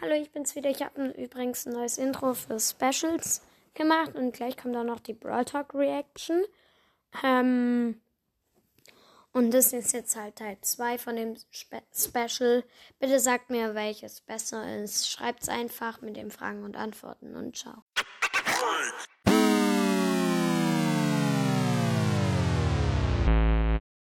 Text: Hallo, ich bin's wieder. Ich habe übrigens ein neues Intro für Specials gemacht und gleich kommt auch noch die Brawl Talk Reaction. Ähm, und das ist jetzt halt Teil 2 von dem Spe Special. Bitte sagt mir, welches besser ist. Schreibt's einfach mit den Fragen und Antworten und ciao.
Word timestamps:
Hallo, 0.00 0.14
ich 0.14 0.30
bin's 0.30 0.54
wieder. 0.54 0.70
Ich 0.70 0.80
habe 0.80 1.08
übrigens 1.08 1.66
ein 1.66 1.72
neues 1.72 1.98
Intro 1.98 2.32
für 2.32 2.60
Specials 2.60 3.42
gemacht 3.74 4.14
und 4.14 4.30
gleich 4.30 4.56
kommt 4.56 4.76
auch 4.76 4.84
noch 4.84 5.00
die 5.00 5.12
Brawl 5.12 5.44
Talk 5.44 5.74
Reaction. 5.74 6.44
Ähm, 7.24 8.00
und 9.32 9.50
das 9.50 9.72
ist 9.72 9.92
jetzt 9.92 10.14
halt 10.14 10.36
Teil 10.36 10.56
2 10.60 10.98
von 10.98 11.16
dem 11.16 11.36
Spe 11.50 11.82
Special. 11.92 12.62
Bitte 13.00 13.18
sagt 13.18 13.50
mir, 13.50 13.74
welches 13.74 14.20
besser 14.20 14.82
ist. 14.82 15.10
Schreibt's 15.10 15.48
einfach 15.48 16.00
mit 16.00 16.16
den 16.16 16.30
Fragen 16.30 16.62
und 16.62 16.76
Antworten 16.76 17.34
und 17.34 17.56
ciao. 17.56 17.82